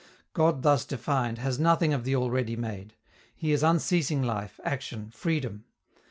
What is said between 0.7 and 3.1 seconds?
defined, has nothing of the already made;